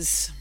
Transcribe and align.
is, 0.00 0.32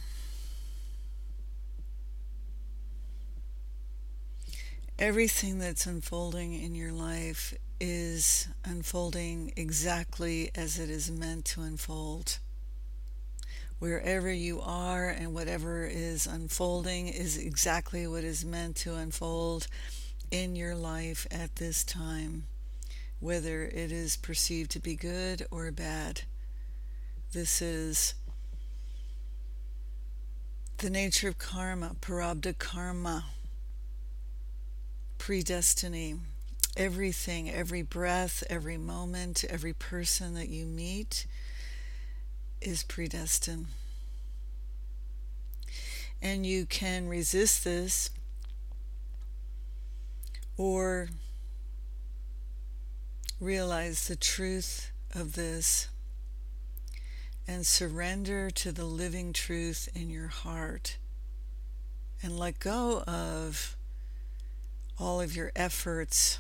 everything 4.98 5.60
that's 5.60 5.86
unfolding 5.86 6.54
in 6.54 6.74
your 6.76 6.94
life 6.94 7.54
is 7.82 8.48
unfolding 8.64 9.52
exactly 9.58 10.50
as 10.56 10.80
it 10.80 10.90
is 10.90 11.12
meant 11.12 11.44
to 11.44 11.62
unfold. 11.62 12.40
Wherever 13.80 14.32
you 14.32 14.62
are 14.62 15.10
and 15.10 15.34
whatever 15.34 15.86
is 15.86 16.26
unfolding 16.26 17.10
is 17.10 17.38
exactly 17.38 18.08
what 18.08 18.24
is 18.24 18.46
meant 18.46 18.78
to 18.78 18.96
unfold 18.96 19.68
in 20.32 20.56
your 20.56 20.76
life 20.76 21.28
at 21.32 21.58
this 21.58 21.84
time, 21.84 22.44
whether 23.20 23.64
it 23.64 23.92
is 23.92 24.16
perceived 24.16 24.72
to 24.72 24.80
be 24.80 24.96
good 24.96 25.46
or 25.52 25.70
bad. 25.72 26.22
This 27.34 27.62
is 27.62 28.16
the 30.80 30.90
nature 30.90 31.28
of 31.28 31.38
karma, 31.38 31.94
prarabdha 32.00 32.58
karma, 32.58 33.26
predestiny. 35.18 36.18
Everything, 36.78 37.50
every 37.50 37.82
breath, 37.82 38.44
every 38.50 38.78
moment, 38.78 39.44
every 39.50 39.74
person 39.74 40.36
that 40.36 40.48
you 40.48 40.66
meet 40.66 41.26
is 42.62 42.84
predestined. 42.84 43.66
And 46.22 46.46
you 46.46 46.66
can 46.66 47.10
resist 47.10 47.66
this 47.66 48.12
or 50.56 51.10
realize 53.42 54.08
the 54.08 54.16
truth 54.16 54.92
of 55.14 55.34
this 55.34 55.90
and 57.50 57.66
surrender 57.66 58.52
to 58.52 58.72
the 58.72 58.86
living 58.86 59.34
truth 59.34 59.90
in 59.96 60.08
your 60.08 60.28
heart 60.28 60.98
and 62.22 62.38
let 62.38 62.60
go 62.60 63.02
of 63.08 63.76
all 65.00 65.20
of 65.20 65.36
your 65.36 65.52
efforts 65.56 66.38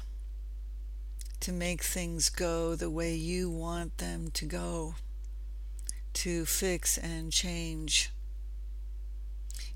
to 1.39 1.51
make 1.51 1.81
things 1.81 2.29
go 2.29 2.75
the 2.75 2.91
way 2.91 3.15
you 3.15 3.49
want 3.49 3.97
them 3.97 4.29
to 4.29 4.45
go 4.45 4.93
to 6.13 6.45
fix 6.45 6.95
and 6.99 7.31
change. 7.31 8.11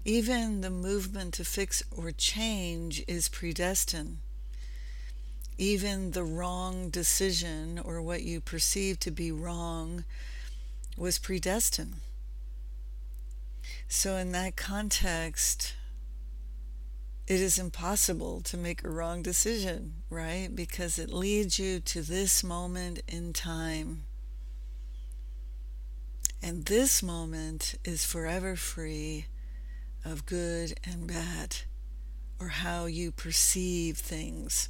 Even 0.06 0.62
the 0.62 0.70
movement 0.70 1.34
to 1.34 1.44
fix 1.44 1.82
or 1.90 2.12
change 2.12 3.04
is 3.08 3.28
predestined. 3.28 4.20
Even 5.58 6.12
the 6.12 6.24
wrong 6.24 6.92
decision 6.92 7.80
or 7.84 8.04
what 8.04 8.22
you 8.22 8.40
perceive 8.40 9.00
to 9.00 9.10
be 9.10 9.32
wrong 9.32 10.04
was 10.98 11.20
predestined. 11.20 11.96
So, 13.88 14.16
in 14.18 14.32
that 14.32 14.56
context, 14.56 15.76
it 17.26 17.40
is 17.40 17.58
impossible 17.58 18.42
to 18.42 18.58
make 18.58 18.84
a 18.84 18.90
wrong 18.90 19.22
decision, 19.22 20.04
right? 20.10 20.50
Because 20.54 21.00
it 21.00 21.14
leads 21.14 21.58
you 21.58 21.80
to 21.80 22.02
this 22.02 22.44
moment 22.44 23.02
in 23.08 23.34
time. 23.34 24.04
And 26.42 26.66
this 26.66 27.02
moment 27.02 27.76
is 27.86 28.04
forever 28.04 28.58
free 28.58 29.28
of 30.04 30.26
good 30.26 30.74
and 30.84 31.08
bad, 31.08 31.58
or 32.40 32.50
how 32.50 32.86
you 32.86 33.12
perceive 33.12 33.98
things, 33.98 34.68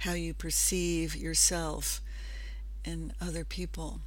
how 0.00 0.12
you 0.12 0.34
perceive 0.34 1.16
yourself 1.16 2.02
and 2.84 3.14
other 3.20 3.44
people. 3.44 4.02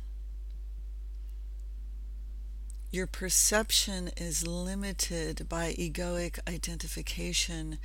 Your 2.91 3.07
perception 3.07 4.11
is 4.17 4.45
limited 4.45 5.47
by 5.47 5.73
egoic 5.73 6.39
identification 6.47 7.79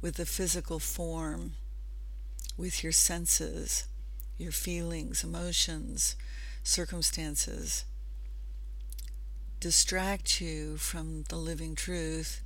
with 0.00 0.16
the 0.16 0.26
physical 0.26 0.78
form, 0.78 1.52
with 2.56 2.82
your 2.82 2.92
senses, 2.92 3.86
your 4.36 4.52
feelings, 4.52 5.22
emotions, 5.22 6.16
circumstances 6.62 7.84
distract 9.60 10.40
you 10.40 10.76
from 10.76 11.24
the 11.28 11.36
living 11.36 11.74
truth 11.74 12.42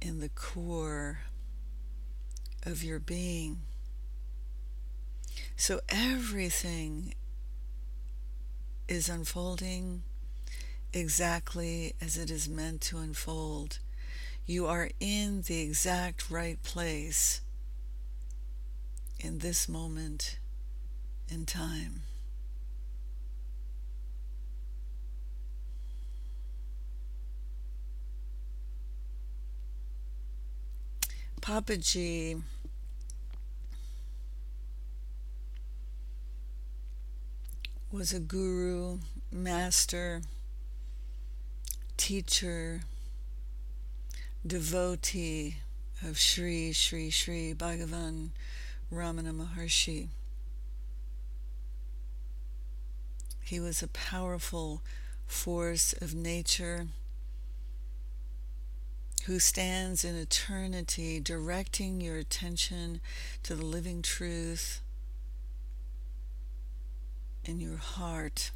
in 0.00 0.18
the 0.18 0.28
core 0.28 1.20
of 2.64 2.82
your 2.82 2.98
being. 2.98 3.60
So 5.56 5.80
everything 5.88 7.14
is 8.88 9.08
unfolding 9.08 10.02
exactly 10.92 11.94
as 12.00 12.16
it 12.16 12.30
is 12.30 12.48
meant 12.48 12.80
to 12.82 12.98
unfold. 12.98 13.78
You 14.46 14.66
are 14.66 14.90
in 15.00 15.42
the 15.42 15.60
exact 15.60 16.30
right 16.30 16.62
place 16.62 17.40
in 19.20 19.38
this 19.38 19.68
moment 19.68 20.38
in 21.28 21.46
time. 21.46 22.02
Papaji 31.40 32.40
was 37.90 38.12
a 38.12 38.20
guru, 38.20 38.98
master, 39.30 40.22
teacher, 42.02 42.80
devotee 44.44 45.58
of 46.04 46.18
Sri 46.18 46.72
Sri 46.72 47.10
Sri 47.10 47.54
Bhagavan 47.54 48.30
Ramana 48.92 49.32
Maharshi. 49.32 50.08
He 53.40 53.60
was 53.60 53.84
a 53.84 53.86
powerful 53.86 54.82
force 55.28 55.92
of 55.92 56.12
nature 56.12 56.88
who 59.26 59.38
stands 59.38 60.04
in 60.04 60.16
eternity 60.16 61.20
directing 61.20 62.00
your 62.00 62.16
attention 62.16 63.00
to 63.44 63.54
the 63.54 63.64
living 63.64 64.02
truth 64.02 64.80
in 67.44 67.60
your 67.60 67.76
heart. 67.76 68.50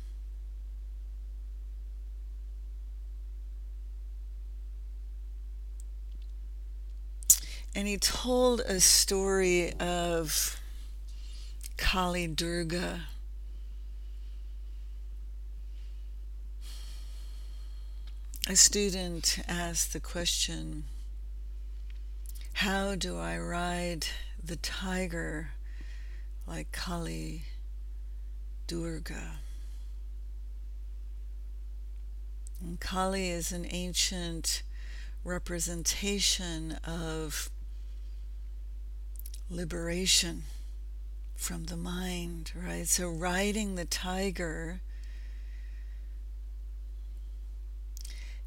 And 7.76 7.86
he 7.86 7.98
told 7.98 8.60
a 8.60 8.80
story 8.80 9.74
of 9.74 10.58
Kali 11.76 12.26
Durga 12.26 13.02
a 18.48 18.56
student 18.56 19.40
asked 19.46 19.92
the 19.92 20.00
question 20.00 20.84
How 22.54 22.94
do 22.94 23.18
I 23.18 23.36
ride 23.36 24.06
the 24.42 24.56
tiger 24.56 25.50
like 26.46 26.72
Kali 26.72 27.42
Durga? 28.66 29.32
And 32.58 32.80
Kali 32.80 33.28
is 33.28 33.52
an 33.52 33.66
ancient 33.68 34.62
representation 35.24 36.78
of 36.82 37.50
liberation 39.50 40.44
from 41.34 41.64
the 41.64 41.76
mind, 41.76 42.52
right? 42.54 42.88
So 42.88 43.08
riding 43.08 43.74
the 43.74 43.84
tiger 43.84 44.80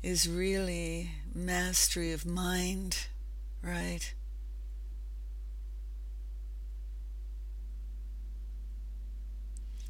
is 0.02 0.28
really 0.28 1.12
mastery 1.34 2.12
of 2.12 2.26
mind, 2.26 3.08
right? 3.62 4.14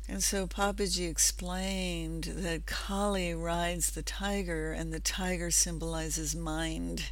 And 0.07 0.23
so 0.23 0.47
Papaji 0.47 1.07
explained 1.07 2.23
that 2.23 2.65
Kali 2.65 3.35
rides 3.35 3.91
the 3.91 4.01
tiger, 4.01 4.73
and 4.73 4.91
the 4.91 4.99
tiger 4.99 5.51
symbolizes 5.51 6.35
mind. 6.35 7.11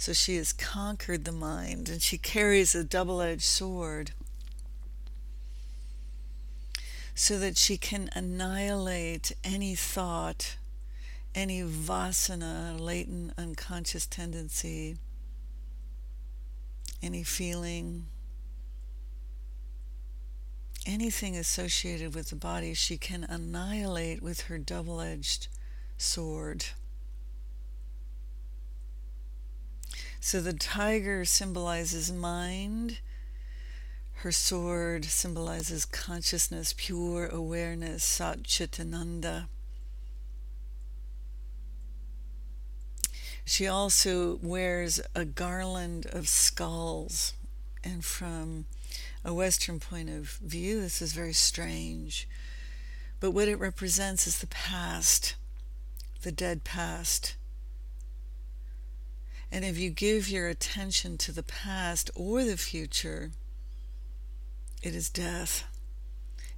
So 0.00 0.12
she 0.12 0.36
has 0.36 0.52
conquered 0.52 1.24
the 1.24 1.32
mind, 1.32 1.88
and 1.88 2.02
she 2.02 2.18
carries 2.18 2.74
a 2.74 2.82
double 2.82 3.20
edged 3.20 3.42
sword 3.42 4.12
so 7.14 7.38
that 7.38 7.56
she 7.58 7.76
can 7.76 8.08
annihilate 8.14 9.32
any 9.44 9.74
thought 9.74 10.56
any 11.34 11.62
vasana, 11.62 12.78
latent 12.78 13.32
unconscious 13.38 14.06
tendency, 14.06 14.96
any 17.02 17.22
feeling, 17.22 18.06
anything 20.86 21.36
associated 21.36 22.14
with 22.14 22.30
the 22.30 22.36
body, 22.36 22.74
she 22.74 22.96
can 22.96 23.24
annihilate 23.24 24.22
with 24.22 24.42
her 24.42 24.58
double 24.58 25.00
edged 25.00 25.48
sword. 25.96 26.64
So 30.22 30.42
the 30.42 30.52
tiger 30.52 31.24
symbolizes 31.24 32.12
mind. 32.12 32.98
Her 34.16 34.30
sword 34.30 35.06
symbolizes 35.06 35.86
consciousness, 35.86 36.74
pure 36.76 37.26
awareness, 37.26 38.04
Sat 38.04 38.42
Chitananda. 38.42 39.46
She 43.46 43.66
also 43.66 44.38
wears 44.42 45.00
a 45.14 45.24
garland 45.24 46.06
of 46.12 46.28
skulls, 46.28 47.32
and 47.82 48.04
from 48.04 48.66
a 49.24 49.32
Western 49.32 49.80
point 49.80 50.10
of 50.10 50.38
view, 50.42 50.82
this 50.82 51.00
is 51.00 51.14
very 51.14 51.32
strange. 51.32 52.28
But 53.20 53.30
what 53.30 53.48
it 53.48 53.56
represents 53.56 54.26
is 54.26 54.38
the 54.38 54.46
past, 54.46 55.34
the 56.22 56.30
dead 56.30 56.62
past. 56.62 57.36
And 59.52 59.64
if 59.64 59.78
you 59.78 59.90
give 59.90 60.28
your 60.28 60.48
attention 60.48 61.18
to 61.18 61.32
the 61.32 61.42
past 61.42 62.10
or 62.14 62.44
the 62.44 62.56
future, 62.56 63.32
it 64.82 64.94
is 64.94 65.10
death. 65.10 65.64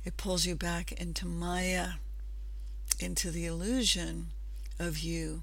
It 0.05 0.17
pulls 0.17 0.45
you 0.45 0.55
back 0.55 0.93
into 0.93 1.27
Maya, 1.27 1.93
into 2.99 3.31
the 3.31 3.47
illusion 3.47 4.29
of 4.79 4.99
you. 4.99 5.43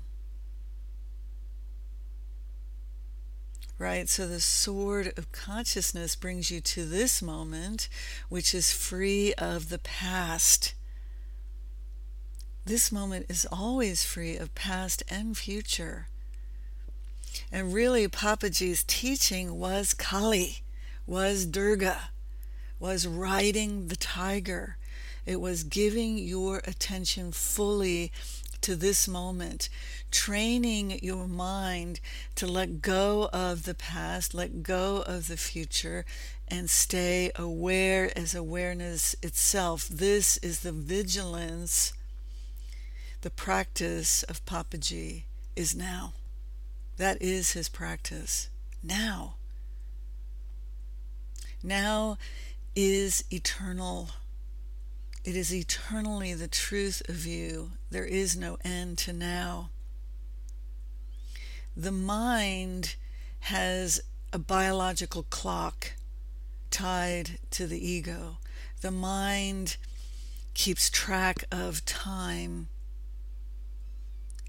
Right? 3.78 4.10
So 4.10 4.28
the 4.28 4.42
sword 4.42 5.14
of 5.18 5.32
consciousness 5.32 6.16
brings 6.16 6.52
you 6.52 6.60
to 6.62 6.86
this 6.86 7.22
moment, 7.22 7.88
which 8.28 8.54
is 8.54 8.74
free 8.74 9.34
of 9.36 9.70
the 9.70 9.80
past. 9.80 10.74
This 12.66 12.92
moment 12.92 13.26
is 13.30 13.48
always 13.50 14.04
free 14.04 14.36
of 14.36 14.54
past 14.54 15.02
and 15.10 15.36
future. 15.38 16.08
And 17.52 17.74
really, 17.74 18.08
Papaji's 18.08 18.84
teaching 18.84 19.58
was 19.60 19.94
Kali, 19.94 20.60
was 21.08 21.46
Durga, 21.46 22.12
was 22.80 23.08
riding 23.08 23.88
the 23.88 23.96
tiger. 23.96 24.78
It 25.26 25.42
was 25.42 25.64
giving 25.64 26.18
your 26.18 26.62
attention 26.66 27.32
fully 27.32 28.12
to 28.62 28.76
this 28.76 29.08
moment, 29.08 29.70
training 30.12 31.00
your 31.02 31.28
mind 31.28 32.00
to 32.36 32.46
let 32.46 32.82
go 32.82 33.30
of 33.32 33.64
the 33.64 33.74
past, 33.74 34.34
let 34.34 34.64
go 34.64 35.04
of 35.08 35.28
the 35.28 35.38
future, 35.38 36.06
and 36.48 36.70
stay 36.70 37.32
aware 37.36 38.12
as 38.18 38.36
awareness 38.36 39.16
itself. 39.22 39.88
This 39.88 40.38
is 40.38 40.60
the 40.60 40.72
vigilance, 40.72 41.94
the 43.22 43.30
practice 43.30 44.24
of 44.24 44.46
Papaji 44.46 45.24
is 45.56 45.76
now. 45.76 46.14
That 47.00 47.22
is 47.22 47.54
his 47.54 47.70
practice. 47.70 48.50
Now. 48.84 49.36
Now 51.64 52.18
is 52.76 53.24
eternal. 53.32 54.10
It 55.24 55.34
is 55.34 55.56
eternally 55.56 56.34
the 56.34 56.50
truth 56.50 57.02
of 57.08 57.26
you. 57.26 57.72
There 57.90 58.04
is 58.04 58.36
no 58.36 58.58
end 58.66 58.98
to 58.98 59.14
now. 59.14 59.70
The 61.76 61.94
mind 61.94 62.96
has 63.40 64.02
a 64.34 64.38
biological 64.38 65.24
clock 65.24 65.94
tied 66.70 67.40
to 67.52 67.66
the 67.66 67.80
ego. 67.80 68.40
The 68.82 68.92
mind 68.92 69.78
keeps 70.54 70.90
track 70.90 71.46
of 71.50 71.86
time 71.86 72.68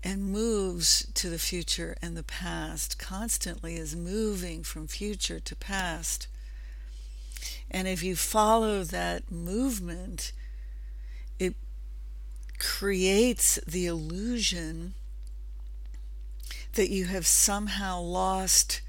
and 0.02 0.32
moves 0.32 1.06
to 1.14 1.28
the 1.28 1.38
future 1.38 1.96
and 2.00 2.16
the 2.16 2.22
past, 2.22 2.98
constantly 2.98 3.76
is 3.76 3.94
moving 3.94 4.62
from 4.62 4.86
future 4.86 5.40
to 5.40 5.56
past. 5.56 6.26
And 7.70 7.86
if 7.86 8.02
you 8.02 8.16
follow 8.16 8.82
that 8.84 9.30
movement, 9.30 10.32
it 11.38 11.54
creates 12.58 13.58
the 13.66 13.86
illusion 13.86 14.94
that 16.74 16.90
you 16.90 17.06
have 17.06 17.26
somehow 17.26 18.00
lost 18.00 18.80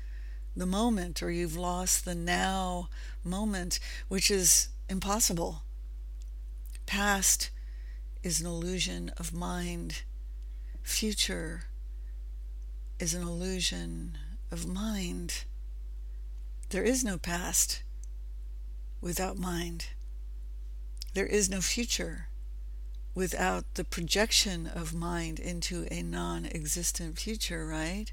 the 0.56 0.66
moment 0.66 1.22
or 1.22 1.32
you've 1.32 1.58
lost 1.58 2.06
the 2.06 2.16
now 2.16 2.90
moment, 3.24 3.80
which 4.08 4.30
is 4.32 4.70
impossible. 4.90 5.64
Past 6.86 7.50
is 8.24 8.42
an 8.42 8.48
illusion 8.48 9.12
of 9.18 9.34
mind 9.34 10.04
future 10.84 11.64
is 13.00 13.14
an 13.14 13.22
illusion 13.22 14.18
of 14.52 14.68
mind. 14.68 15.46
There 16.70 16.84
is 16.84 17.04
no 17.04 17.18
past 17.18 17.84
without 19.02 19.38
mind. 19.38 19.88
There 21.14 21.26
is 21.26 21.50
no 21.50 21.62
future 21.62 22.28
without 23.14 23.66
the 23.74 23.84
projection 23.84 24.68
of 24.68 24.94
mind 24.94 25.40
into 25.40 25.88
a 25.92 26.02
non 26.02 26.46
existent 26.46 27.20
future, 27.20 27.66
right? 27.66 28.12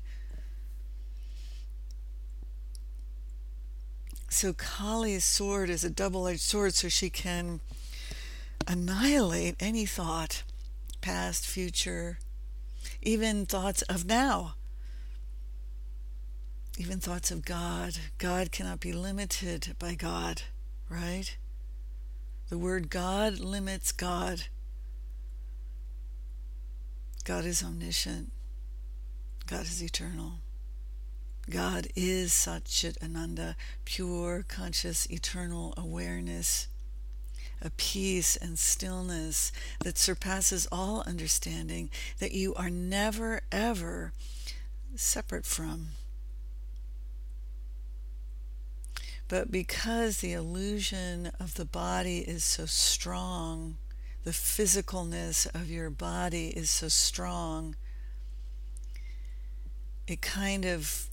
So 4.31 4.53
Kali's 4.53 5.25
sword 5.25 5.71
is 5.71 5.85
a 5.85 5.91
double 5.91 6.27
edged 6.27 6.41
sword, 6.41 6.75
so 6.75 6.89
she 6.89 7.11
can 7.11 7.61
annihilate 8.67 9.57
any 9.59 9.87
thought, 9.87 10.43
past, 11.01 11.47
future, 11.47 12.19
even 13.03 13.47
thoughts 13.47 13.83
of 13.83 14.05
now, 14.05 14.55
even 16.79 17.01
thoughts 17.01 17.31
of 17.31 17.45
God. 17.45 17.99
God 18.19 18.53
cannot 18.53 18.81
be 18.81 18.93
limited 18.93 19.75
by 19.79 19.95
God, 19.95 20.43
right? 20.89 21.37
The 22.49 22.59
word 22.59 22.91
God 22.91 23.39
limits 23.41 23.93
God. 23.93 24.45
God 27.25 27.45
is 27.45 27.63
omniscient. 27.63 28.33
God 29.47 29.63
is 29.63 29.83
eternal. 29.83 30.41
God 31.51 31.89
is 31.97 32.33
Satchit 32.33 33.03
Ananda, 33.03 33.57
pure, 33.85 34.45
conscious, 34.49 35.11
eternal 35.11 35.75
awareness 35.77 36.69
a 37.63 37.71
peace 37.71 38.37
and 38.37 38.59
stillness 38.59 39.53
that 39.81 39.99
surpasses 39.99 40.69
all 40.71 41.03
understanding 41.07 41.91
that 42.19 42.33
you 42.33 42.55
are 42.55 42.71
never, 42.71 43.43
ever 43.51 44.13
separate 44.95 45.47
from. 45.47 45.89
But 49.29 49.51
because 49.51 50.19
the 50.19 50.33
illusion 50.33 51.33
of 51.39 51.55
the 51.55 51.67
body 51.67 52.21
is 52.21 52.45
so 52.45 52.65
strong, 52.65 53.77
the 54.25 54.31
physicalness 54.31 55.47
of 55.55 55.71
your 55.71 55.91
body 55.91 56.49
is 56.49 56.71
so 56.71 56.89
strong, 56.89 57.77
it 60.07 60.23
kind 60.23 60.65
of 60.65 61.09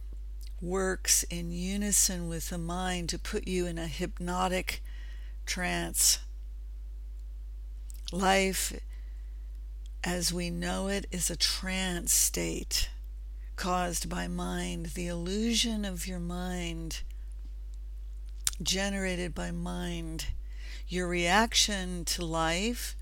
works 0.61 1.23
in 1.23 1.51
unison 1.51 2.29
with 2.29 2.49
the 2.49 2.57
mind 2.57 3.09
to 3.09 3.19
put 3.19 3.47
you 3.47 3.67
in 3.67 3.77
a 3.77 3.87
hypnotic 3.87 4.81
trance 5.45 6.19
Life 8.11 8.79
as 10.03 10.31
we 10.31 10.51
know 10.51 10.87
it 10.87 11.07
is 11.11 11.31
a 11.31 11.35
trance 11.35 12.13
state 12.13 12.89
caused 13.55 14.07
by 14.07 14.27
mind, 14.27 14.87
the 14.87 15.07
illusion 15.07 15.83
of 15.83 16.05
your 16.05 16.19
mind, 16.19 17.01
generated 18.61 19.33
by 19.33 19.49
mind. 19.49 20.27
Your 20.87 21.07
reaction 21.07 22.05
to 22.05 22.23
life, 22.23 22.95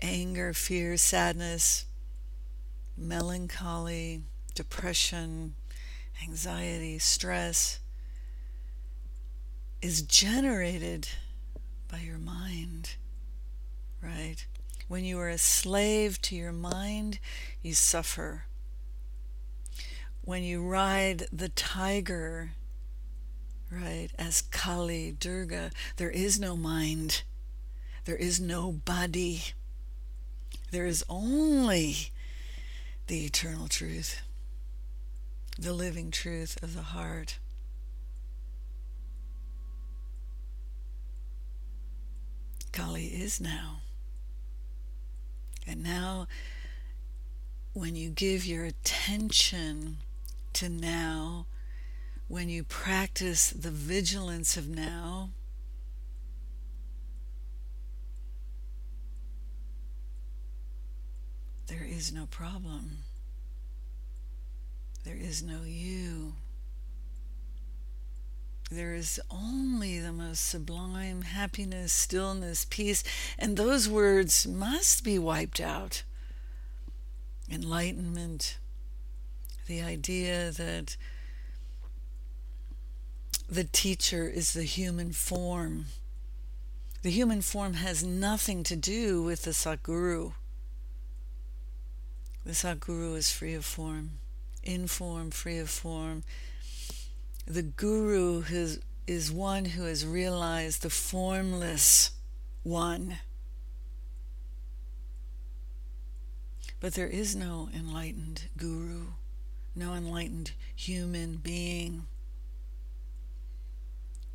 anger, 0.00 0.52
fear, 0.52 0.98
sadness, 0.98 1.86
melancholy, 2.98 4.20
depression, 4.54 5.54
anxiety, 6.22 6.98
stress, 6.98 7.80
is 9.80 10.02
generated 10.02 11.08
by 11.88 12.00
your 12.00 12.18
mind 12.18 12.96
right? 14.04 14.46
When 14.88 15.04
you 15.04 15.18
are 15.18 15.30
a 15.30 15.38
slave 15.38 16.20
to 16.22 16.36
your 16.36 16.52
mind, 16.52 17.18
you 17.62 17.74
suffer. 17.74 18.44
When 20.22 20.42
you 20.42 20.62
ride 20.62 21.26
the 21.32 21.48
tiger, 21.48 22.52
right, 23.70 24.08
as 24.18 24.42
Kali, 24.42 25.12
Durga, 25.18 25.70
there 25.96 26.10
is 26.10 26.38
no 26.38 26.56
mind, 26.56 27.22
there 28.04 28.16
is 28.16 28.40
no 28.40 28.72
body, 28.72 29.42
there 30.70 30.86
is 30.86 31.04
only 31.08 32.10
the 33.06 33.24
eternal 33.24 33.68
truth, 33.68 34.20
the 35.58 35.72
living 35.72 36.10
truth 36.10 36.62
of 36.62 36.74
the 36.74 36.82
heart. 36.82 37.38
Kali 42.72 43.06
is 43.06 43.40
now. 43.40 43.83
And 45.66 45.82
now 45.82 46.26
when 47.72 47.96
you 47.96 48.10
give 48.10 48.46
your 48.46 48.64
attention 48.64 49.98
to 50.54 50.68
now, 50.68 51.46
when 52.28 52.48
you 52.48 52.62
practice 52.64 53.50
the 53.50 53.70
vigilance 53.70 54.56
of 54.56 54.68
now, 54.68 55.30
there 61.66 61.84
is 61.84 62.12
no 62.12 62.26
problem. 62.26 62.98
There 65.04 65.16
is 65.16 65.42
no 65.42 65.62
you. 65.64 66.34
There 68.70 68.94
is 68.94 69.20
only 69.30 70.00
the 70.00 70.12
most 70.12 70.48
sublime 70.48 71.22
happiness, 71.22 71.92
stillness, 71.92 72.64
peace, 72.64 73.04
and 73.38 73.56
those 73.56 73.88
words 73.88 74.46
must 74.46 75.04
be 75.04 75.18
wiped 75.18 75.60
out. 75.60 76.02
Enlightenment, 77.50 78.58
the 79.66 79.82
idea 79.82 80.50
that 80.50 80.96
the 83.48 83.64
teacher 83.64 84.26
is 84.26 84.54
the 84.54 84.64
human 84.64 85.12
form. 85.12 85.86
The 87.02 87.10
human 87.10 87.42
form 87.42 87.74
has 87.74 88.02
nothing 88.02 88.62
to 88.64 88.76
do 88.76 89.22
with 89.22 89.42
the 89.42 89.50
Satguru. 89.50 90.32
The 92.44 92.52
Satguru 92.52 93.14
is 93.16 93.30
free 93.30 93.54
of 93.54 93.64
form, 93.64 94.12
in 94.62 94.86
form, 94.86 95.30
free 95.30 95.58
of 95.58 95.68
form. 95.68 96.24
The 97.46 97.62
Guru 97.62 98.40
has, 98.40 98.80
is 99.06 99.30
one 99.30 99.66
who 99.66 99.84
has 99.84 100.06
realized 100.06 100.82
the 100.82 100.90
formless 100.90 102.12
one. 102.62 103.18
But 106.80 106.94
there 106.94 107.08
is 107.08 107.36
no 107.36 107.68
enlightened 107.74 108.44
Guru, 108.56 109.08
no 109.76 109.92
enlightened 109.92 110.52
human 110.74 111.36
being. 111.36 112.06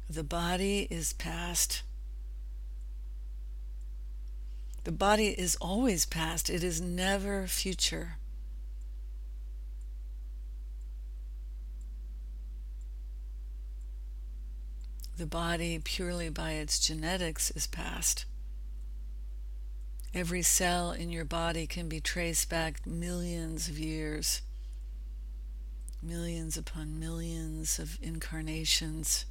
The 0.07 0.23
body 0.23 0.87
is 0.91 1.13
past. 1.13 1.81
The 4.83 4.91
body 4.91 5.27
is 5.27 5.55
always 5.57 6.05
past, 6.05 6.49
it 6.49 6.63
is 6.63 6.79
never 6.79 7.47
future. 7.47 8.17
The 15.19 15.25
body, 15.25 15.77
purely 15.83 16.29
by 16.29 16.53
its 16.53 16.79
genetics, 16.79 17.51
is 17.51 17.67
past. 17.67 18.23
Every 20.13 20.41
cell 20.41 20.93
in 20.93 21.09
your 21.09 21.25
body 21.25 21.67
can 21.67 21.89
be 21.89 21.99
traced 21.99 22.49
back 22.49 22.87
millions 22.87 23.67
of 23.67 23.77
years, 23.77 24.41
millions 26.01 26.55
upon 26.55 27.01
millions 27.01 27.79
of 27.79 27.99
incarnations. 28.01 29.25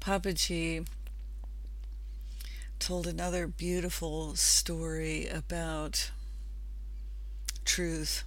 Papaji 0.00 0.86
told 2.78 3.06
another 3.06 3.46
beautiful 3.46 4.34
story 4.34 5.28
about 5.28 6.10
truth 7.66 8.24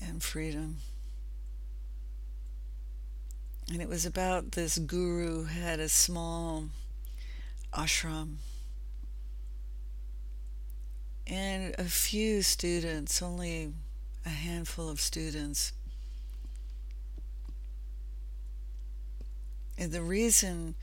and 0.00 0.22
freedom. 0.22 0.78
And 3.70 3.82
it 3.82 3.88
was 3.88 4.06
about 4.06 4.52
this 4.52 4.78
guru 4.78 5.44
had 5.44 5.80
a 5.80 5.88
small 5.88 6.64
ashram 7.72 8.36
and 11.26 11.74
a 11.78 11.84
few 11.84 12.42
students, 12.42 13.22
only 13.22 13.72
a 14.26 14.30
handful 14.30 14.88
of 14.88 15.00
students. 15.00 15.72
And 19.78 19.90
the 19.90 20.02
reason 20.02 20.74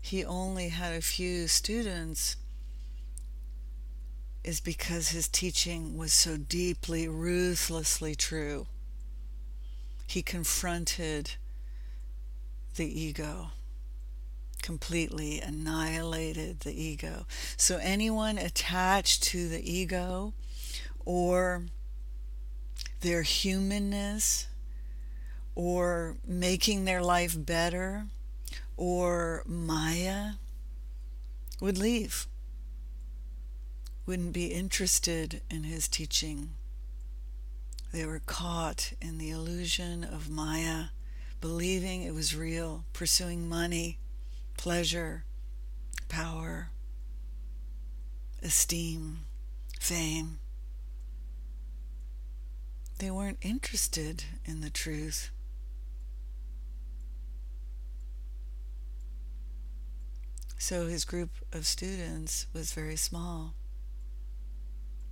he 0.00 0.24
only 0.24 0.68
had 0.68 0.94
a 0.94 1.00
few 1.00 1.46
students 1.46 2.36
is 4.48 4.60
because 4.60 5.10
his 5.10 5.28
teaching 5.28 5.98
was 5.98 6.10
so 6.10 6.38
deeply, 6.38 7.06
ruthlessly 7.06 8.14
true. 8.14 8.66
He 10.06 10.22
confronted 10.22 11.32
the 12.76 12.86
ego, 12.86 13.48
completely 14.62 15.38
annihilated 15.38 16.60
the 16.60 16.72
ego. 16.72 17.26
So, 17.58 17.78
anyone 17.82 18.38
attached 18.38 19.22
to 19.24 19.50
the 19.50 19.70
ego 19.70 20.32
or 21.04 21.64
their 23.02 23.20
humanness 23.20 24.46
or 25.54 26.16
making 26.26 26.86
their 26.86 27.02
life 27.02 27.36
better 27.36 28.06
or 28.78 29.42
Maya 29.44 30.36
would 31.60 31.76
leave, 31.76 32.26
wouldn't 34.08 34.32
be 34.32 34.46
interested 34.46 35.42
in 35.50 35.64
his 35.64 35.86
teaching. 35.86 36.48
They 37.92 38.06
were 38.06 38.22
caught 38.24 38.94
in 39.02 39.18
the 39.18 39.28
illusion 39.28 40.02
of 40.02 40.30
Maya, 40.30 40.86
believing 41.42 42.00
it 42.02 42.14
was 42.14 42.34
real, 42.34 42.86
pursuing 42.94 43.46
money, 43.46 43.98
pleasure, 44.56 45.24
power, 46.08 46.70
esteem, 48.42 49.26
fame. 49.78 50.38
They 53.00 53.10
weren't 53.10 53.38
interested 53.42 54.24
in 54.46 54.62
the 54.62 54.70
truth. 54.70 55.30
So 60.56 60.86
his 60.86 61.04
group 61.04 61.28
of 61.52 61.66
students 61.66 62.46
was 62.54 62.72
very 62.72 62.96
small 62.96 63.57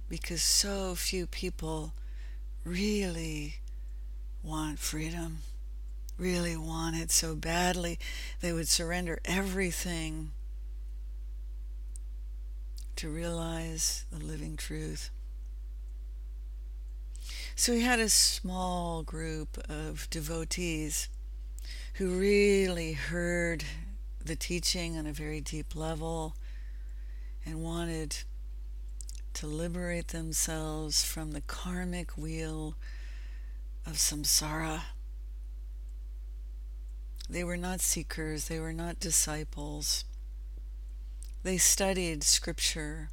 because 0.09 0.43
so 0.43 0.95
few 0.95 1.27
people 1.27 1.93
really 2.65 3.57
want 4.43 4.79
freedom, 4.79 5.39
really 6.19 6.57
want 6.57 6.97
it 6.97 7.11
so 7.11 7.35
badly, 7.35 7.99
they 8.41 8.53
would 8.53 8.69
surrender 8.69 9.19
everything 9.25 10.33
to 12.97 13.11
realize 13.11 14.05
the 14.11 14.25
living 14.25 14.57
truth. 14.57 15.11
So 17.55 17.73
he 17.73 17.81
had 17.81 18.01
a 18.01 18.09
small 18.09 19.03
group 19.03 19.59
of 19.69 20.09
devotees 20.11 21.09
who 21.95 22.19
really 22.19 22.93
heard 22.93 23.65
the 24.25 24.37
teaching 24.37 24.97
on 24.97 25.07
a 25.07 25.13
very 25.13 25.41
deep 25.41 25.75
level 25.75 26.37
and 27.45 27.63
wanted 27.63 28.17
to 29.37 29.47
liberate 29.47 30.09
themselves 30.09 31.05
from 31.05 31.33
the 31.33 31.43
karmic 31.43 32.17
wheel 32.17 32.75
of 33.87 33.95
samsara. 33.95 34.81
They 37.29 37.45
were 37.45 37.59
not 37.59 37.83
seekers, 37.83 38.49
they 38.49 38.59
were 38.59 38.73
not 38.73 38.99
disciples. 38.99 40.05
They 41.43 41.59
studied 41.59 42.25
scripture, 42.25 43.11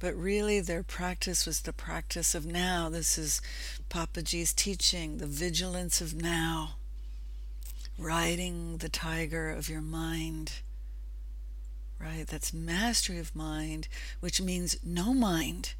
but 0.00 0.14
really 0.14 0.60
their 0.60 0.82
practice 0.82 1.44
was 1.44 1.60
the 1.60 1.74
practice 1.74 2.34
of 2.34 2.46
now. 2.46 2.88
This 2.88 3.18
is 3.18 3.42
Papaji's 3.90 4.54
teaching, 4.54 5.18
the 5.18 5.26
vigilance 5.26 6.00
of 6.00 6.14
now 6.14 6.76
riding 7.98 8.78
the 8.78 8.88
tiger 8.88 9.50
of 9.50 9.68
your 9.68 9.82
mind. 9.82 10.52
Right? 12.02 12.26
That's 12.26 12.52
mastery 12.52 13.18
of 13.18 13.36
mind, 13.36 13.86
which 14.18 14.40
means 14.40 14.76
no 14.84 15.14
mind. 15.14 15.74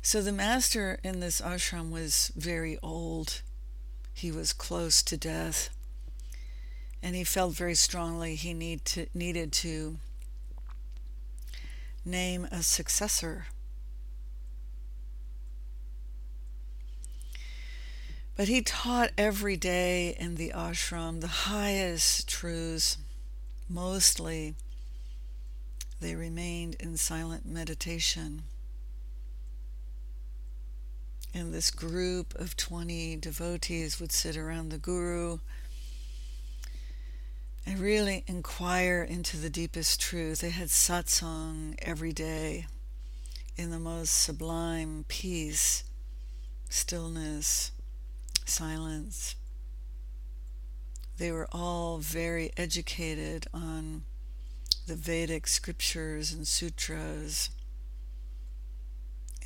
So 0.00 0.22
the 0.22 0.32
master 0.32 0.98
in 1.02 1.20
this 1.20 1.40
ashram 1.40 1.90
was 1.90 2.32
very 2.36 2.78
old. 2.82 3.42
He 4.14 4.30
was 4.30 4.52
close 4.52 5.02
to 5.02 5.16
death. 5.16 5.70
And 7.02 7.14
he 7.14 7.24
felt 7.24 7.54
very 7.54 7.74
strongly 7.74 8.34
he 8.34 8.54
need 8.54 8.84
to, 8.86 9.06
needed 9.12 9.52
to 9.52 9.96
name 12.04 12.46
a 12.50 12.62
successor 12.62 13.46
But 18.36 18.48
he 18.48 18.62
taught 18.62 19.12
every 19.16 19.56
day 19.56 20.16
in 20.18 20.34
the 20.34 20.52
ashram 20.54 21.20
the 21.20 21.28
highest 21.28 22.28
truths. 22.28 22.98
Mostly, 23.68 24.54
they 26.00 26.16
remained 26.16 26.74
in 26.80 26.96
silent 26.96 27.46
meditation. 27.46 28.42
And 31.32 31.54
this 31.54 31.70
group 31.70 32.34
of 32.34 32.56
20 32.56 33.16
devotees 33.16 34.00
would 34.00 34.12
sit 34.12 34.36
around 34.36 34.68
the 34.68 34.78
Guru 34.78 35.38
and 37.66 37.78
really 37.78 38.24
inquire 38.26 39.02
into 39.02 39.36
the 39.36 39.50
deepest 39.50 40.00
truth. 40.00 40.40
They 40.40 40.50
had 40.50 40.68
satsang 40.68 41.76
every 41.80 42.12
day 42.12 42.66
in 43.56 43.70
the 43.70 43.78
most 43.78 44.10
sublime 44.10 45.04
peace, 45.08 45.84
stillness, 46.68 47.70
silence. 48.48 49.36
They 51.16 51.30
were 51.30 51.48
all 51.52 51.98
very 51.98 52.50
educated 52.56 53.46
on 53.54 54.04
the 54.86 54.96
Vedic 54.96 55.46
scriptures 55.46 56.32
and 56.32 56.46
sutras, 56.46 57.50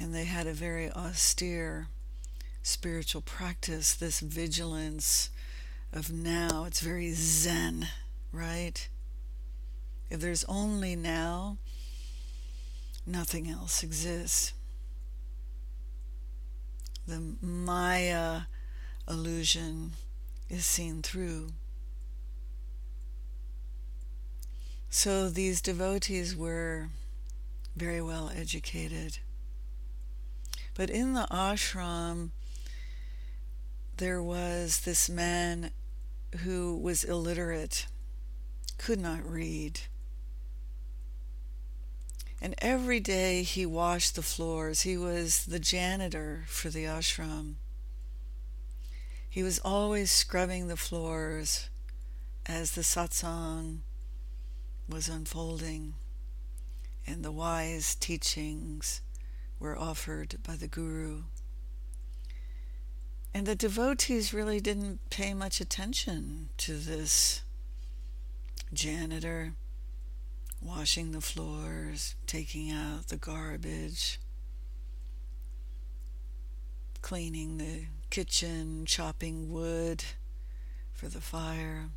and 0.01 0.15
they 0.15 0.25
had 0.25 0.47
a 0.47 0.53
very 0.53 0.91
austere 0.91 1.89
spiritual 2.63 3.23
practice, 3.23 3.95
this 3.95 4.21
vigilance 4.21 5.31
of 5.93 6.13
now. 6.13 6.65
It's 6.65 6.81
very 6.81 7.13
zen, 7.13 7.89
right? 8.33 8.89
If 10.11 10.21
there's 10.21 10.45
only 10.45 10.97
now, 10.97 11.59
nothing 13.07 13.49
else 13.49 13.83
exists. 13.83 14.53
The 17.07 17.37
Maya 17.41 18.43
illusion 19.09 19.93
is 20.49 20.65
seen 20.65 21.03
through. 21.03 21.53
So 24.91 25.29
these 25.29 25.61
devotees 25.61 26.35
were 26.35 26.89
very 27.77 28.01
well 28.01 28.31
educated. 28.35 29.19
But 30.75 30.91
in 30.91 31.13
the 31.13 31.27
ashram, 31.31 32.31
there 33.97 34.23
was 34.23 34.81
this 34.81 35.09
man 35.09 35.73
who 36.45 36.77
was 36.77 37.05
illiterate, 37.05 37.87
could 38.79 39.01
not 39.01 39.29
read. 39.29 39.81
And 42.41 42.55
every 42.59 43.01
day 43.01 43.43
he 43.43 43.67
washed 43.67 44.15
the 44.15 44.23
floors. 44.23 44.83
He 44.83 44.97
was 44.97 45.47
the 45.47 45.59
janitor 45.59 46.45
for 46.47 46.69
the 46.69 46.85
ashram. 46.85 47.55
He 49.29 49.43
was 49.43 49.59
always 49.59 50.11
scrubbing 50.11 50.69
the 50.69 50.77
floors 50.77 51.69
as 52.47 52.73
the 52.73 52.83
satsang 52.83 53.81
was 54.89 55.09
unfolding 55.09 55.95
and 57.07 57.25
the 57.25 57.33
wise 57.33 57.95
teachings 57.95 59.03
were 59.59 59.79
offered 59.79 60.37
by 60.43 60.57
the 60.57 60.69
Guru. 60.69 61.25
And 63.35 63.47
the 63.47 63.55
devotees 63.55 64.33
really 64.33 64.61
didn't 64.61 65.11
pay 65.11 65.35
much 65.35 65.61
attention 65.61 66.49
to 66.59 66.75
this 66.75 67.43
janitor 68.73 69.53
washing 70.61 71.13
the 71.13 71.21
floors, 71.21 72.15
taking 72.27 72.71
out 72.71 73.09
the 73.09 73.17
garbage, 73.17 74.19
cleaning 77.09 77.57
the 77.57 77.87
kitchen, 78.11 78.85
chopping 78.85 79.51
wood 79.51 80.05
for 80.93 81.09
the 81.09 81.23
fire. 81.23 81.89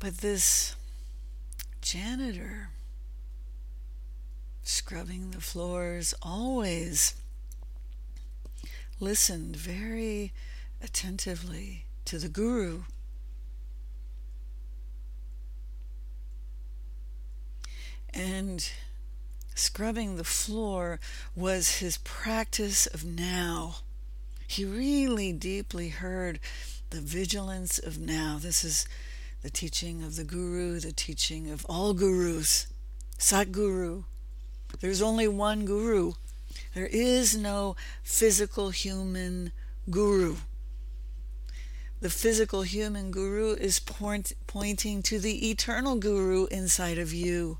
But 0.00 0.18
this 0.18 0.74
janitor 1.80 2.70
scrubbing 4.64 5.30
the 5.30 5.40
floors 5.40 6.14
always 6.20 7.14
listened 8.98 9.54
very 9.54 10.32
attentively 10.82 11.84
to 12.06 12.18
the 12.18 12.28
Guru. 12.28 12.80
And 18.12 18.68
scrubbing 19.58 20.16
the 20.16 20.24
floor 20.24 21.00
was 21.34 21.78
his 21.78 21.98
practice 21.98 22.86
of 22.86 23.04
now. 23.04 23.76
He 24.46 24.64
really 24.64 25.32
deeply 25.32 25.88
heard 25.88 26.40
the 26.90 27.00
vigilance 27.00 27.78
of 27.78 27.98
now. 27.98 28.38
This 28.40 28.64
is 28.64 28.86
the 29.42 29.50
teaching 29.50 30.02
of 30.02 30.16
the 30.16 30.24
Guru, 30.24 30.80
the 30.80 30.92
teaching 30.92 31.50
of 31.50 31.66
all 31.68 31.92
gurus, 31.92 32.66
Satguru. 33.18 34.04
There's 34.80 35.02
only 35.02 35.28
one 35.28 35.64
Guru. 35.64 36.14
There 36.74 36.86
is 36.86 37.36
no 37.36 37.76
physical 38.02 38.70
human 38.70 39.52
Guru. 39.90 40.36
The 42.00 42.10
physical 42.10 42.62
human 42.62 43.10
Guru 43.10 43.54
is 43.54 43.80
point, 43.80 44.32
pointing 44.46 45.02
to 45.02 45.18
the 45.18 45.50
eternal 45.50 45.96
Guru 45.96 46.46
inside 46.46 46.96
of 46.96 47.12
you. 47.12 47.58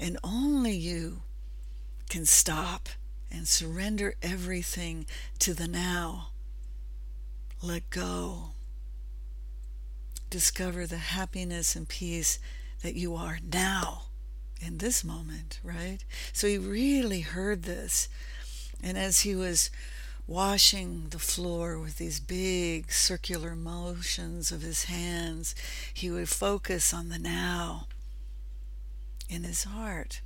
And 0.00 0.16
only 0.24 0.72
you 0.72 1.20
can 2.08 2.24
stop 2.24 2.88
and 3.30 3.46
surrender 3.46 4.14
everything 4.22 5.04
to 5.40 5.52
the 5.52 5.68
now. 5.68 6.28
Let 7.62 7.90
go 7.90 8.52
discover 10.30 10.86
the 10.86 10.96
happiness 10.96 11.76
and 11.76 11.86
peace 11.86 12.38
that 12.82 12.94
you 12.94 13.14
are 13.14 13.40
now 13.52 14.04
in 14.58 14.78
this 14.78 15.04
moment, 15.04 15.60
right? 15.62 15.98
So 16.32 16.46
he 16.46 16.56
really 16.56 17.20
heard 17.20 17.64
this. 17.64 18.08
And 18.82 18.96
as 18.96 19.20
he 19.20 19.34
was 19.34 19.70
washing 20.26 21.08
the 21.10 21.18
floor 21.18 21.78
with 21.78 21.98
these 21.98 22.20
big 22.20 22.90
circular 22.90 23.54
motions 23.54 24.50
of 24.50 24.62
his 24.62 24.84
hands, 24.84 25.54
he 25.92 26.10
would 26.10 26.28
focus 26.30 26.94
on 26.94 27.10
the 27.10 27.18
now 27.18 27.86
in 29.30 29.44
his 29.44 29.64
heart 29.64 30.20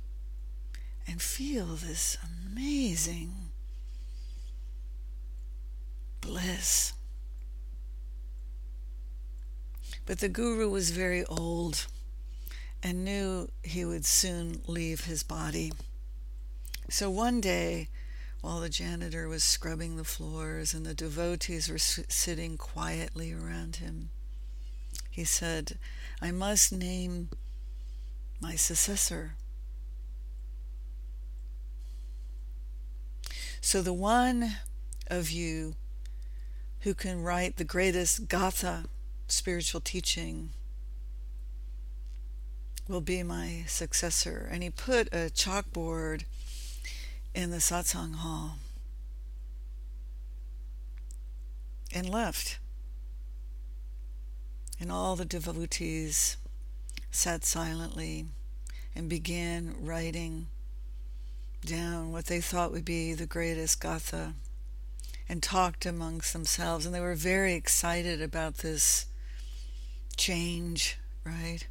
and 1.07 1.21
feel 1.21 1.65
this 1.65 2.17
amazing 2.51 3.51
bliss 6.19 6.93
but 10.05 10.19
the 10.19 10.29
guru 10.29 10.69
was 10.69 10.91
very 10.91 11.25
old 11.25 11.87
and 12.83 13.03
knew 13.03 13.49
he 13.63 13.83
would 13.83 14.05
soon 14.05 14.61
leave 14.67 15.05
his 15.05 15.23
body. 15.23 15.73
So 16.89 17.09
one 17.09 17.41
day, 17.41 17.89
while 18.41 18.59
the 18.59 18.69
janitor 18.69 19.27
was 19.27 19.43
scrubbing 19.43 19.97
the 19.97 20.03
floors 20.03 20.75
and 20.75 20.85
the 20.85 20.93
devotees 20.93 21.67
were 21.67 21.79
sitting 21.79 22.57
quietly 22.57 23.33
around 23.33 23.77
him, 23.77 24.09
he 25.09 25.23
said, 25.23 25.79
I 26.21 26.29
must 26.31 26.71
name 26.71 27.29
my 28.39 28.55
successor. 28.55 29.35
So 33.61 33.81
the 33.81 33.93
one 33.93 34.57
of 35.07 35.31
you 35.31 35.75
who 36.81 36.93
can 36.93 37.23
write 37.23 37.57
the 37.57 37.63
greatest 37.63 38.27
gatha 38.27 38.85
spiritual 39.27 39.81
teaching 39.81 40.49
will 42.87 43.01
be 43.01 43.23
my 43.23 43.63
successor. 43.67 44.47
And 44.51 44.61
he 44.61 44.69
put 44.69 45.07
a 45.07 45.31
chalkboard 45.33 46.25
in 47.33 47.49
the 47.49 47.57
satsang 47.57 48.15
hall 48.15 48.57
and 51.93 52.07
left. 52.09 52.59
And 54.79 54.91
all 54.91 55.15
the 55.15 55.25
devotees 55.25 56.37
sat 57.15 57.45
silently 57.45 58.25
and 58.95 59.09
began 59.09 59.75
writing 59.79 60.47
down 61.65 62.11
what 62.11 62.25
they 62.25 62.39
thought 62.39 62.71
would 62.71 62.85
be 62.85 63.13
the 63.13 63.25
greatest 63.25 63.81
gatha 63.81 64.33
and 65.27 65.41
talked 65.41 65.85
amongst 65.85 66.33
themselves. 66.33 66.85
And 66.85 66.93
they 66.93 66.99
were 66.99 67.15
very 67.15 67.53
excited 67.53 68.21
about 68.21 68.57
this 68.57 69.07
change, 70.15 70.97
right? 71.23 71.67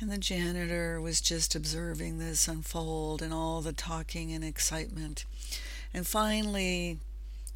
And 0.00 0.10
the 0.10 0.18
janitor 0.18 1.00
was 1.00 1.20
just 1.20 1.54
observing 1.54 2.18
this 2.18 2.46
unfold 2.46 3.20
and 3.20 3.32
all 3.32 3.60
the 3.60 3.72
talking 3.72 4.32
and 4.32 4.44
excitement. 4.44 5.24
And 5.92 6.06
finally, 6.06 6.98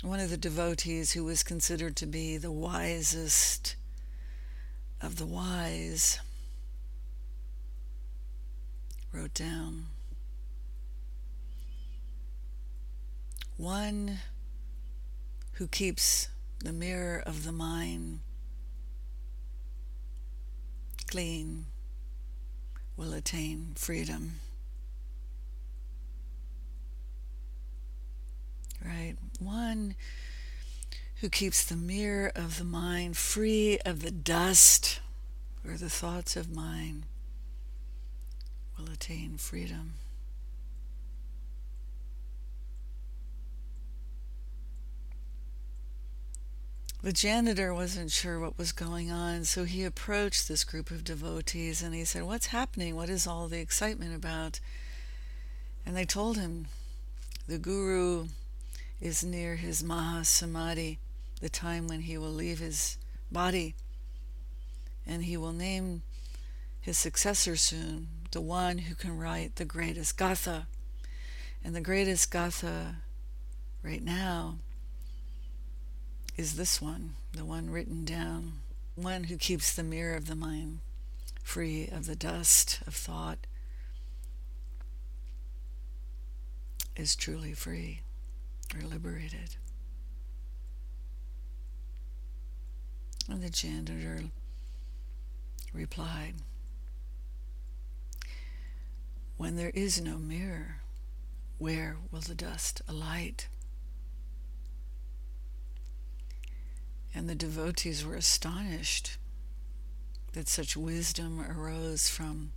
one 0.02 0.18
of 0.18 0.30
the 0.30 0.36
devotees 0.36 1.12
who 1.12 1.24
was 1.24 1.44
considered 1.44 1.94
to 1.96 2.06
be 2.06 2.36
the 2.36 2.50
wisest 2.50 3.76
of 5.02 5.16
the 5.16 5.26
wise 5.26 6.18
wrote 9.12 9.34
down 9.34 9.86
one 13.56 14.18
who 15.54 15.66
keeps 15.66 16.28
the 16.64 16.72
mirror 16.72 17.22
of 17.26 17.44
the 17.44 17.52
mind 17.52 18.20
clean 21.12 21.66
will 22.96 23.12
attain 23.12 23.72
freedom. 23.74 24.40
Right? 28.84 29.16
One 29.38 29.94
who 31.22 31.28
keeps 31.28 31.64
the 31.64 31.76
mirror 31.76 32.32
of 32.34 32.58
the 32.58 32.64
mind 32.64 33.16
free 33.16 33.78
of 33.86 34.02
the 34.02 34.10
dust 34.10 34.98
or 35.64 35.76
the 35.76 35.88
thoughts 35.88 36.34
of 36.34 36.50
mind 36.52 37.04
will 38.76 38.90
attain 38.92 39.36
freedom. 39.36 39.92
The 47.02 47.12
janitor 47.12 47.72
wasn't 47.72 48.10
sure 48.10 48.40
what 48.40 48.58
was 48.58 48.72
going 48.72 49.12
on, 49.12 49.44
so 49.44 49.62
he 49.62 49.84
approached 49.84 50.48
this 50.48 50.64
group 50.64 50.90
of 50.90 51.04
devotees 51.04 51.82
and 51.82 51.94
he 51.94 52.04
said, 52.04 52.24
What's 52.24 52.46
happening? 52.46 52.96
What 52.96 53.08
is 53.08 53.28
all 53.28 53.46
the 53.46 53.60
excitement 53.60 54.12
about? 54.12 54.58
And 55.86 55.96
they 55.96 56.04
told 56.04 56.36
him, 56.36 56.66
The 57.46 57.58
Guru 57.58 58.26
is 59.00 59.22
near 59.22 59.54
his 59.54 59.84
Mahasamadhi, 59.84 60.98
the 61.42 61.50
time 61.50 61.88
when 61.88 62.02
he 62.02 62.16
will 62.16 62.30
leave 62.30 62.60
his 62.60 62.96
body, 63.30 63.74
and 65.04 65.24
he 65.24 65.36
will 65.36 65.52
name 65.52 66.02
his 66.80 66.96
successor 66.96 67.56
soon, 67.56 68.06
the 68.30 68.40
one 68.40 68.78
who 68.78 68.94
can 68.94 69.18
write 69.18 69.56
the 69.56 69.64
greatest 69.64 70.16
Gatha. 70.16 70.68
And 71.64 71.74
the 71.74 71.80
greatest 71.80 72.30
Gatha 72.30 72.96
right 73.82 74.02
now 74.02 74.58
is 76.36 76.54
this 76.54 76.80
one, 76.80 77.14
the 77.32 77.44
one 77.44 77.70
written 77.70 78.04
down, 78.04 78.60
one 78.94 79.24
who 79.24 79.36
keeps 79.36 79.74
the 79.74 79.82
mirror 79.82 80.14
of 80.14 80.28
the 80.28 80.36
mind 80.36 80.78
free 81.42 81.88
of 81.90 82.06
the 82.06 82.14
dust 82.14 82.80
of 82.86 82.94
thought, 82.94 83.38
is 86.94 87.16
truly 87.16 87.52
free 87.52 88.02
or 88.76 88.86
liberated. 88.86 89.56
And 93.28 93.42
the 93.42 93.50
janitor 93.50 94.24
replied, 95.72 96.34
When 99.36 99.56
there 99.56 99.70
is 99.70 100.00
no 100.00 100.18
mirror, 100.18 100.82
where 101.58 101.96
will 102.10 102.20
the 102.20 102.34
dust 102.34 102.82
alight? 102.88 103.48
And 107.14 107.28
the 107.28 107.34
devotees 107.34 108.04
were 108.04 108.14
astonished 108.14 109.18
that 110.32 110.48
such 110.48 110.76
wisdom 110.76 111.40
arose 111.40 112.08
from 112.08 112.52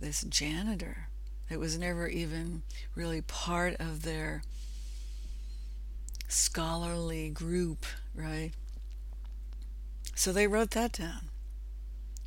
this 0.00 0.22
janitor. 0.22 1.08
It 1.50 1.58
was 1.58 1.78
never 1.78 2.06
even 2.06 2.62
really 2.94 3.22
part 3.22 3.76
of 3.80 4.02
their 4.02 4.42
scholarly 6.28 7.30
group, 7.30 7.86
right? 8.14 8.52
So 10.14 10.32
they 10.32 10.46
wrote 10.46 10.70
that 10.72 10.92
down. 10.92 11.30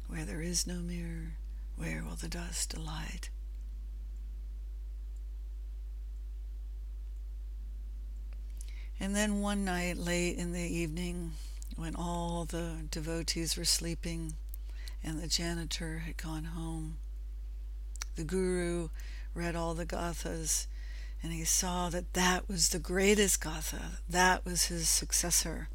Where 0.08 0.26
there 0.26 0.42
is 0.42 0.68
no 0.68 0.76
mirror, 0.76 1.38
where 1.76 2.04
will 2.04 2.16
the 2.16 2.28
dust 2.28 2.74
alight? 2.74 3.30
And 9.00 9.16
then 9.16 9.42
one 9.42 9.66
night, 9.66 9.98
late 9.98 10.38
in 10.38 10.52
the 10.52 10.62
evening, 10.62 11.32
when 11.76 11.96
all 11.96 12.46
the 12.46 12.84
devotees 12.92 13.58
were 13.58 13.66
sleeping 13.66 14.34
and 15.04 15.20
the 15.20 15.28
janitor 15.28 16.04
had 16.06 16.18
gone 16.18 16.44
home. 16.44 16.98
The 18.16 18.24
guru 18.24 18.90
read 19.34 19.56
all 19.56 19.74
the 19.74 19.86
gathas 19.86 20.68
and 21.24 21.32
he 21.32 21.44
saw 21.44 21.90
that 21.90 22.14
that 22.14 22.48
was 22.48 22.70
the 22.70 22.80
greatest 22.80 23.42
gatha, 23.42 24.00
that 24.10 24.46
was 24.46 24.66
his 24.66 24.90
successor. 24.90 25.70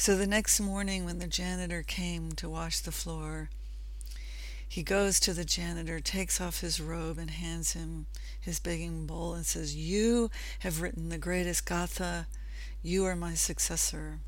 So 0.00 0.16
the 0.16 0.26
next 0.26 0.58
morning, 0.60 1.04
when 1.04 1.18
the 1.18 1.26
janitor 1.26 1.82
came 1.82 2.32
to 2.32 2.48
wash 2.48 2.80
the 2.80 2.90
floor, 2.90 3.50
he 4.66 4.82
goes 4.82 5.20
to 5.20 5.34
the 5.34 5.44
janitor, 5.44 6.00
takes 6.00 6.40
off 6.40 6.62
his 6.62 6.80
robe, 6.80 7.18
and 7.18 7.30
hands 7.30 7.74
him 7.74 8.06
his 8.40 8.60
begging 8.60 9.04
bowl 9.04 9.34
and 9.34 9.44
says, 9.44 9.76
You 9.76 10.30
have 10.60 10.80
written 10.80 11.10
the 11.10 11.18
greatest 11.18 11.66
gatha 11.66 12.28
you 12.82 13.04
are 13.04 13.14
my 13.14 13.34
successor. 13.34 14.20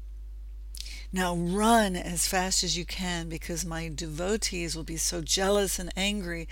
Now 1.11 1.35
run 1.35 1.97
as 1.97 2.29
fast 2.29 2.63
as 2.63 2.77
you 2.77 2.85
can 2.85 3.31
because 3.31 3.65
my 3.65 3.89
devotees 3.89 4.77
will 4.77 4.85
be 4.85 4.99
so 4.99 5.23
jealous 5.23 5.79
and 5.79 5.91
angry 5.97 6.49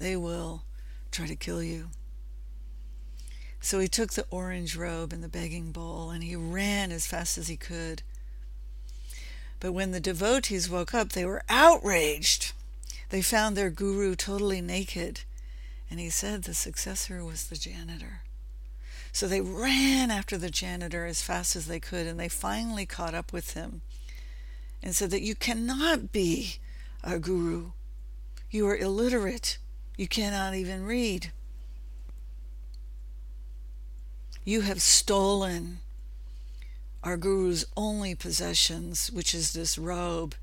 they 0.00 0.16
will 0.16 0.64
try 1.12 1.28
to 1.28 1.36
kill 1.36 1.62
you. 1.62 1.90
So 3.60 3.78
he 3.78 3.86
took 3.86 4.14
the 4.14 4.26
orange 4.30 4.74
robe 4.74 5.12
and 5.12 5.22
the 5.22 5.28
begging 5.28 5.70
bowl 5.70 6.10
and 6.10 6.24
he 6.24 6.34
ran 6.34 6.90
as 6.90 7.06
fast 7.06 7.38
as 7.38 7.46
he 7.46 7.56
could. 7.56 8.02
But 9.60 9.72
when 9.72 9.92
the 9.92 10.00
devotees 10.00 10.68
woke 10.68 10.94
up, 10.94 11.12
they 11.12 11.24
were 11.24 11.42
outraged. 11.48 12.52
They 13.10 13.22
found 13.22 13.56
their 13.56 13.70
guru 13.70 14.14
totally 14.14 14.60
naked. 14.60 15.20
And 15.90 16.00
he 16.00 16.10
said 16.10 16.42
the 16.42 16.54
successor 16.54 17.24
was 17.24 17.46
the 17.46 17.56
janitor. 17.56 18.20
So 19.12 19.28
they 19.28 19.40
ran 19.40 20.10
after 20.10 20.36
the 20.36 20.50
janitor 20.50 21.06
as 21.06 21.22
fast 21.22 21.54
as 21.54 21.66
they 21.66 21.78
could, 21.78 22.06
and 22.06 22.18
they 22.18 22.28
finally 22.28 22.84
caught 22.84 23.14
up 23.14 23.32
with 23.32 23.54
him 23.54 23.82
and 24.82 24.94
said 24.94 25.10
that 25.12 25.22
you 25.22 25.34
cannot 25.34 26.10
be 26.10 26.56
a 27.02 27.18
guru. 27.18 27.70
You 28.50 28.66
are 28.68 28.76
illiterate. 28.76 29.58
You 29.96 30.08
cannot 30.08 30.54
even 30.54 30.84
read. 30.84 31.30
You 34.44 34.62
have 34.62 34.82
stolen 34.82 35.78
our 37.04 37.16
guru's 37.16 37.64
only 37.76 38.14
possessions, 38.14 39.12
which 39.12 39.34
is 39.34 39.52
this 39.52 39.78
robe 39.78 40.34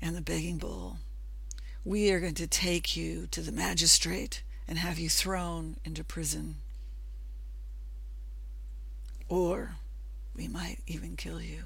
and 0.00 0.16
the 0.16 0.22
begging 0.22 0.56
bowl. 0.56 0.98
We 1.84 2.10
are 2.12 2.20
going 2.20 2.34
to 2.34 2.46
take 2.46 2.96
you 2.96 3.26
to 3.32 3.42
the 3.42 3.52
magistrate 3.52 4.42
and 4.66 4.78
have 4.78 4.98
you 4.98 5.10
thrown 5.10 5.76
into 5.84 6.02
prison 6.02 6.56
or 9.28 9.76
we 10.36 10.48
might 10.48 10.78
even 10.86 11.16
kill 11.16 11.40
you. 11.40 11.64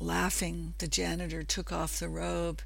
Laughing, 0.00 0.74
the 0.78 0.88
janitor 0.88 1.42
took 1.42 1.72
off 1.72 1.98
the 1.98 2.08
robe 2.08 2.60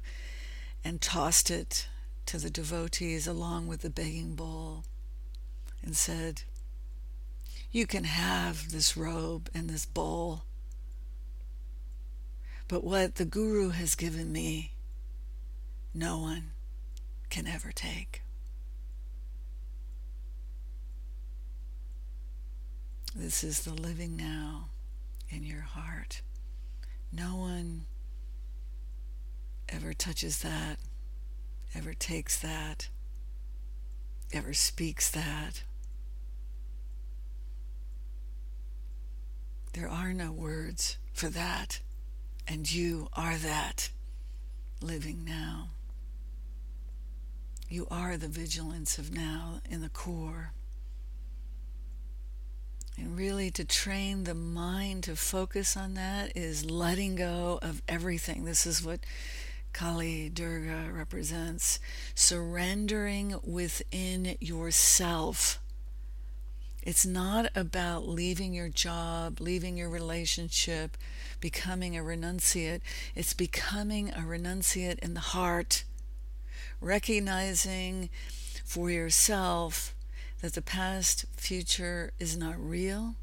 and 0.83 1.01
tossed 1.01 1.51
it 1.51 1.87
to 2.25 2.37
the 2.37 2.49
devotees 2.49 3.27
along 3.27 3.67
with 3.67 3.81
the 3.81 3.89
begging 3.89 4.33
bowl 4.33 4.83
and 5.83 5.95
said, 5.95 6.41
You 7.71 7.85
can 7.85 8.05
have 8.05 8.71
this 8.71 8.95
robe 8.95 9.49
and 9.53 9.69
this 9.69 9.85
bowl, 9.85 10.43
but 12.67 12.83
what 12.83 13.15
the 13.15 13.25
Guru 13.25 13.69
has 13.69 13.95
given 13.95 14.31
me, 14.31 14.73
no 15.93 16.17
one 16.17 16.51
can 17.29 17.45
ever 17.45 17.71
take. 17.71 18.23
This 23.15 23.43
is 23.43 23.63
the 23.63 23.73
living 23.73 24.15
now 24.15 24.69
in 25.29 25.43
your 25.43 25.61
heart. 25.61 26.21
No 27.11 27.35
one 27.35 27.85
ever 29.69 29.93
touches 29.93 30.39
that, 30.39 30.77
ever 31.75 31.93
takes 31.93 32.39
that, 32.39 32.89
ever 34.31 34.53
speaks 34.53 35.09
that. 35.11 35.63
There 39.77 39.89
are 39.89 40.11
no 40.11 40.31
words 40.31 40.97
for 41.13 41.29
that, 41.29 41.81
and 42.47 42.73
you 42.73 43.09
are 43.13 43.35
that 43.35 43.91
living 44.81 45.23
now. 45.23 45.69
You 47.69 47.85
are 47.91 48.17
the 48.17 48.27
vigilance 48.27 48.97
of 48.97 49.13
now 49.13 49.61
in 49.69 49.81
the 49.81 49.89
core. 49.89 50.53
And 52.97 53.15
really, 53.15 53.51
to 53.51 53.63
train 53.63 54.23
the 54.23 54.33
mind 54.33 55.03
to 55.03 55.15
focus 55.15 55.77
on 55.77 55.93
that 55.93 56.35
is 56.35 56.65
letting 56.65 57.15
go 57.15 57.59
of 57.61 57.83
everything. 57.87 58.45
This 58.45 58.65
is 58.65 58.83
what 58.83 59.01
Kali 59.73 60.27
Durga 60.29 60.89
represents 60.91 61.79
surrendering 62.15 63.35
within 63.43 64.37
yourself. 64.39 65.59
It's 66.87 67.05
not 67.05 67.49
about 67.53 68.07
leaving 68.07 68.53
your 68.53 68.69
job, 68.69 69.41
leaving 69.41 69.75
your 69.75 69.89
relationship, 69.89 70.95
becoming 71.41 71.97
a 71.97 72.01
renunciate. 72.01 72.79
It's 73.13 73.33
becoming 73.33 74.11
a 74.11 74.19
renunciate 74.19 74.99
in 74.99 75.13
the 75.13 75.19
heart, 75.19 75.83
recognizing 76.79 78.09
for 78.63 78.89
yourself 78.89 79.93
that 80.41 80.53
the 80.53 80.61
past 80.61 81.25
future 81.35 82.13
is 82.19 82.37
not 82.37 82.55
real, 82.57 83.15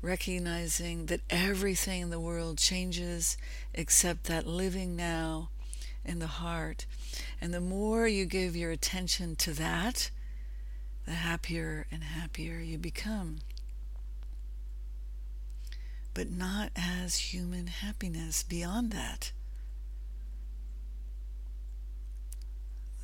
recognizing 0.00 1.04
that 1.06 1.20
everything 1.28 2.00
in 2.00 2.08
the 2.08 2.18
world 2.18 2.56
changes 2.56 3.36
except 3.74 4.24
that 4.24 4.46
living 4.46 4.96
now 4.96 5.50
in 6.02 6.18
the 6.18 6.26
heart. 6.28 6.86
And 7.42 7.52
the 7.52 7.60
more 7.60 8.08
you 8.08 8.24
give 8.24 8.56
your 8.56 8.70
attention 8.70 9.36
to 9.36 9.52
that, 9.52 10.08
the 11.04 11.12
happier 11.12 11.86
and 11.90 12.02
happier 12.02 12.58
you 12.58 12.78
become. 12.78 13.38
But 16.14 16.30
not 16.30 16.70
as 16.76 17.16
human 17.16 17.66
happiness, 17.66 18.42
beyond 18.42 18.92
that. 18.92 19.32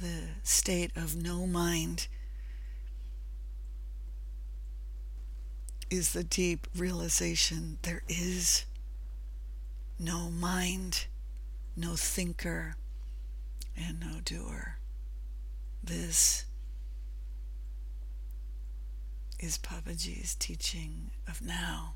The 0.00 0.28
state 0.42 0.92
of 0.96 1.16
no 1.16 1.46
mind 1.46 2.06
is 5.90 6.12
the 6.12 6.24
deep 6.24 6.68
realization 6.74 7.78
there 7.82 8.02
is 8.08 8.64
no 9.98 10.30
mind, 10.30 11.06
no 11.76 11.96
thinker, 11.96 12.76
and 13.76 14.00
no 14.00 14.20
doer. 14.24 14.76
This 15.82 16.44
is 19.40 19.56
Papaji's 19.56 20.34
teaching 20.34 21.10
of 21.26 21.40
now, 21.40 21.94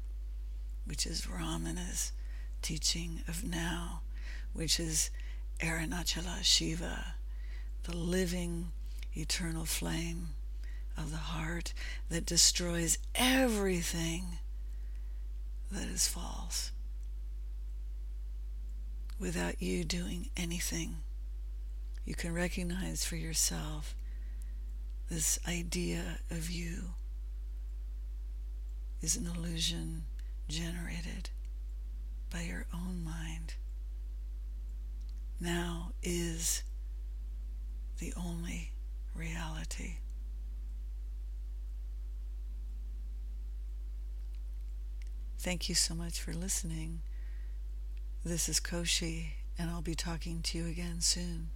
which 0.86 1.06
is 1.06 1.26
Ramana's 1.26 2.12
teaching 2.62 3.20
of 3.28 3.44
now, 3.44 4.00
which 4.54 4.80
is 4.80 5.10
Arunachala 5.60 6.42
Shiva, 6.42 7.16
the 7.82 7.94
living 7.94 8.72
eternal 9.14 9.66
flame 9.66 10.28
of 10.96 11.10
the 11.10 11.18
heart 11.18 11.74
that 12.08 12.24
destroys 12.24 12.96
everything 13.14 14.38
that 15.70 15.86
is 15.86 16.08
false 16.08 16.72
without 19.20 19.60
you 19.60 19.84
doing 19.84 20.30
anything. 20.34 20.96
You 22.06 22.14
can 22.14 22.32
recognize 22.32 23.04
for 23.04 23.16
yourself 23.16 23.94
this 25.10 25.38
idea 25.46 26.20
of 26.30 26.50
you 26.50 26.94
is 29.04 29.16
an 29.16 29.26
illusion 29.26 30.02
generated 30.48 31.28
by 32.32 32.40
your 32.40 32.64
own 32.72 33.04
mind. 33.04 33.52
Now 35.38 35.92
is 36.02 36.62
the 37.98 38.14
only 38.16 38.72
reality. 39.14 39.96
Thank 45.38 45.68
you 45.68 45.74
so 45.74 45.94
much 45.94 46.18
for 46.18 46.32
listening. 46.32 47.02
This 48.24 48.48
is 48.48 48.58
Koshi, 48.58 49.32
and 49.58 49.68
I'll 49.68 49.82
be 49.82 49.94
talking 49.94 50.40
to 50.44 50.56
you 50.56 50.64
again 50.64 51.02
soon. 51.02 51.50